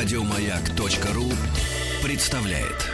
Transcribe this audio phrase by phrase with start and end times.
[0.00, 1.24] Радиомаяк.ру
[2.04, 2.86] представляет.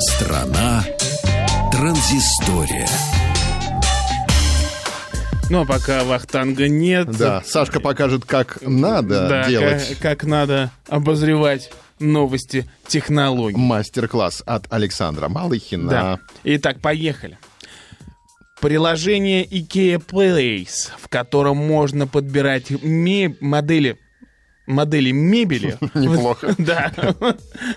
[0.00, 0.82] Страна
[1.70, 2.88] транзистория.
[5.50, 7.10] Ну, а пока Вахтанга нет.
[7.18, 9.88] Да, Сашка покажет, как надо да, делать.
[10.00, 13.56] Как, как надо обозревать новости технологий.
[13.58, 15.90] Мастер-класс от Александра Малыхина.
[15.90, 16.20] Да.
[16.44, 17.38] Итак, поехали.
[18.60, 23.98] Приложение IKEA Place, в котором можно подбирать ме- модели
[24.66, 25.76] модели мебели.
[25.94, 26.54] Неплохо.
[26.58, 26.92] Да,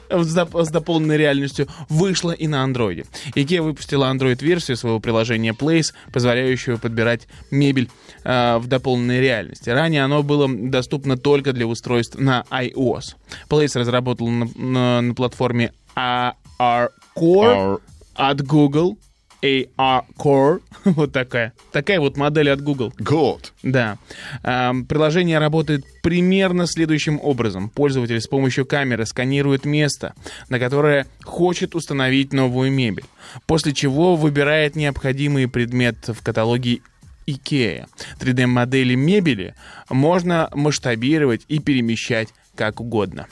[0.10, 3.06] с доп- с дополненной реальностью вышло и на андроиде.
[3.36, 7.90] IKEA выпустила Android-версию своего приложения Place, позволяющего подбирать мебель
[8.24, 9.70] э, в дополненной реальности.
[9.70, 13.16] Ранее оно было доступно только для устройств на iOS.
[13.50, 17.80] Place разработал на, на- на платформе AR Core
[18.16, 18.98] от Google.
[19.42, 20.62] AR Core.
[20.86, 21.54] вот такая.
[21.72, 22.94] Такая вот модель от Google.
[23.00, 23.52] Good.
[23.64, 23.98] Да.
[24.42, 27.70] Приложение работает примерно следующим образом.
[27.70, 30.14] Пользователь с помощью камеры сканирует место,
[30.50, 33.06] на которое хочет установить новую мебель,
[33.46, 36.82] после чего выбирает необходимый предмет в каталоге
[37.28, 37.86] IKEA.
[38.20, 39.56] 3D-модели мебели
[39.90, 43.28] можно масштабировать и перемещать как угодно.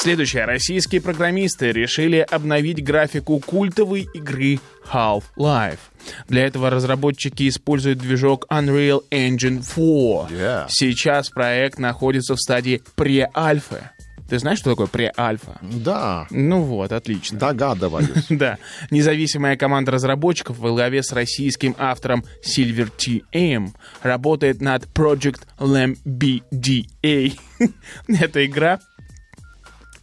[0.00, 0.46] Следующее.
[0.46, 4.58] Российские программисты решили обновить графику культовой игры
[4.90, 5.78] Half-Life.
[6.26, 10.40] Для этого разработчики используют движок Unreal Engine 4.
[10.40, 10.66] Yeah.
[10.70, 13.90] Сейчас проект находится в стадии пре-альфы.
[14.30, 15.58] Ты знаешь, что такое пре-альфа?
[15.60, 17.36] Да, Ну вот, отлично.
[17.36, 18.08] догадываюсь.
[18.30, 18.58] Да.
[18.92, 23.70] Независимая команда разработчиков во главе с российским автором Silver TM
[24.02, 27.36] работает над Project LambDA.
[28.08, 28.78] Эта игра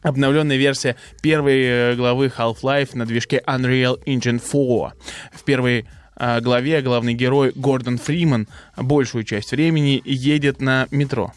[0.07, 4.93] Обновленная версия первой э, главы Half-Life на движке Unreal Engine 4.
[5.33, 11.33] В первой э, главе главный герой Гордон Фриман большую часть времени едет на метро.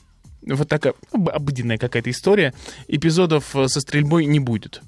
[0.47, 2.55] Вот такая об- обыденная какая-то история.
[2.87, 4.83] Эпизодов э, со стрельбой не будет.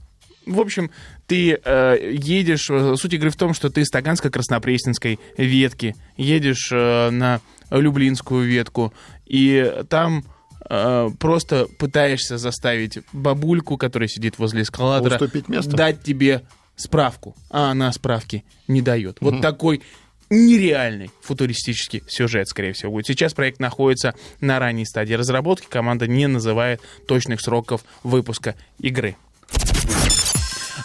[0.47, 0.93] В общем,
[1.27, 2.67] ты э, едешь...
[2.67, 7.41] Суть игры в том, что ты с Таганско-Краснопресненской ветки едешь э, на
[7.71, 8.93] Люблинскую ветку,
[9.27, 10.25] и там
[10.69, 15.77] э, просто пытаешься заставить бабульку, которая сидит возле эскалатора, место?
[15.77, 16.43] дать тебе
[16.77, 19.19] справку, а она справки не дает.
[19.21, 19.83] Вот такой
[20.31, 23.07] нереальный футуристический сюжет, скорее всего, будет.
[23.07, 25.67] Сейчас проект находится на ранней стадии разработки.
[25.69, 29.17] Команда не называет точных сроков выпуска игры.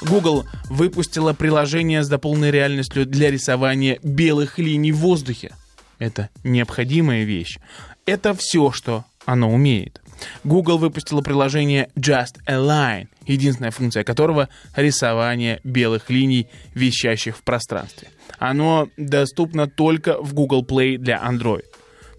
[0.01, 5.55] Google выпустила приложение с дополненной реальностью для рисования белых линий в воздухе.
[5.97, 7.57] Это необходимая вещь.
[8.05, 10.01] Это все, что оно умеет.
[10.43, 18.07] Google выпустила приложение Just a Line, единственная функция которого— рисование белых линий, вещащих в пространстве.
[18.39, 21.65] Оно доступно только в Google Play для Android.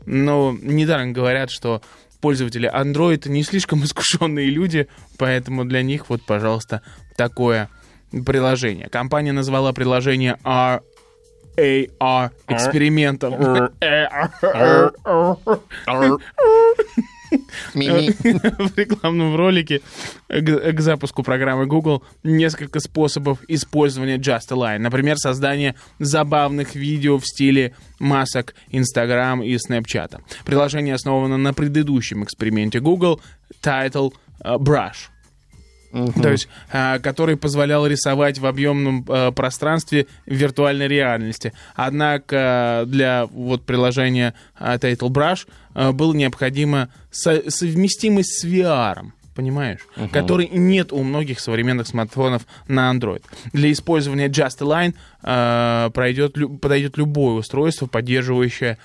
[0.05, 1.83] Но недаром говорят, что
[2.21, 4.87] пользователи Android не слишком искушенные люди,
[5.17, 6.83] поэтому для них вот, пожалуйста,
[7.17, 7.71] такое
[8.27, 8.91] приложение.
[8.91, 10.83] Компания назвала приложение R
[11.59, 13.35] AR экспериментом.
[17.75, 19.81] В рекламном ролике
[20.29, 24.79] к, запуску программы Google несколько способов использования Just Align.
[24.79, 30.21] Например, создание забавных видео в стиле масок Instagram и Snapchat.
[30.45, 33.21] Приложение основано на предыдущем эксперименте Google
[33.63, 34.13] Title
[34.45, 34.59] э,
[35.93, 36.23] Brush.
[36.23, 41.53] То есть, а, который позволял рисовать в объемном а, пространстве виртуальной реальности.
[41.75, 49.07] Однако для вот приложения а, Title Brush а, было необходимо со- совместимость с VR.
[49.35, 49.81] Понимаешь?
[50.13, 53.23] Который нет у многих современных смартфонов на Android.
[53.53, 58.79] Для использования Just Align а, пройдет, лю- подойдет любое устройство, поддерживающее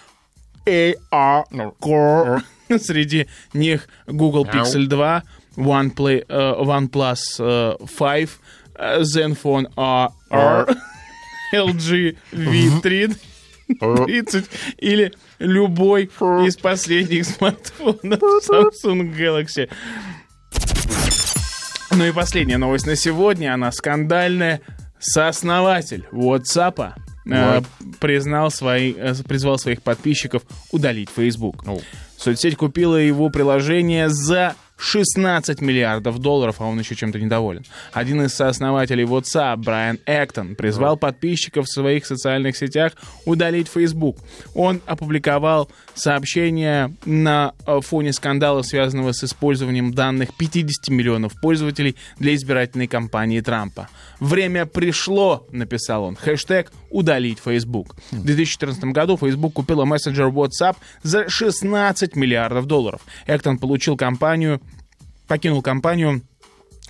[0.65, 1.43] AR
[1.81, 2.41] Core.
[2.79, 5.23] Среди них Google Pixel 2,
[5.55, 8.29] OnePlay, э, OnePlus э, 5,
[8.75, 9.67] э, Zenfone
[10.29, 10.67] R,
[11.53, 13.15] LG V3
[13.79, 14.49] 30
[14.79, 16.03] или любой
[16.45, 19.69] из последних смартфонов Samsung Galaxy.
[21.91, 24.61] Ну и последняя новость на сегодня, она скандальная.
[24.99, 26.93] Сооснователь WhatsApp
[27.29, 27.61] э,
[27.99, 28.93] признал свои,
[29.27, 31.65] призвал своих подписчиков удалить Facebook.
[32.17, 37.63] Соцсеть купила его приложение за 16 миллиардов долларов, а он еще чем-то недоволен.
[37.91, 42.93] Один из сооснователей WhatsApp, Брайан Эктон, призвал подписчиков в своих социальных сетях
[43.25, 44.17] удалить Facebook.
[44.55, 52.35] Он опубликовал сообщение на э, фоне скандала, связанного с использованием данных 50 миллионов пользователей для
[52.35, 53.89] избирательной кампании Трампа.
[54.19, 57.95] «Время пришло»,— написал он, хэштег «удалить Facebook».
[58.11, 63.01] В 2014 году Facebook купила мессенджер WhatsApp за 16 миллиардов долларов.
[63.27, 64.61] Эктон получил компанию,
[65.27, 66.21] покинул компанию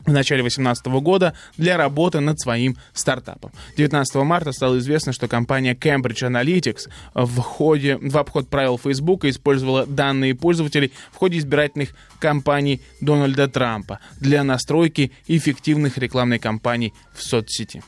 [0.06, 3.52] в начале 2018 года для работы над своим стартапом.
[3.78, 9.86] 19 марта стало известно, что компания Cambridge Analytics в, ходе, в обход правил Facebook использовала
[9.86, 11.90] данные пользователей в ходе избирательных
[12.20, 17.84] кампаний Дональда Трампа для настройки эффективных рекламной кампаний в соцсети.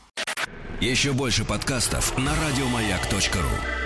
[0.81, 3.84] Еще больше подкастов на радиомаяк.ру.